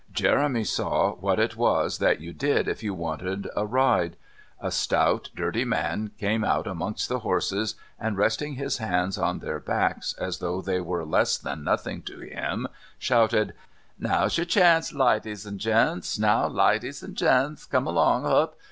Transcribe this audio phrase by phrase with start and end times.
[0.11, 4.17] Jeremy saw what it was that you did if you wanted to ride.
[4.59, 9.59] A stout dirty man came out amongst the horses and, resting his hands on their
[9.59, 12.65] backs as though they were less than nothing to him,
[12.97, 13.53] shouted:
[13.99, 16.17] "Now's your chance, lidies and gents!
[16.17, 17.65] Now, lidies and gents!
[17.67, 18.57] Come along hup!